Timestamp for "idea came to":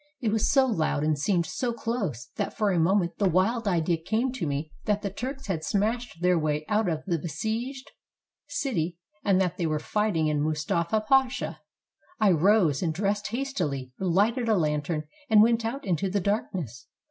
3.67-4.47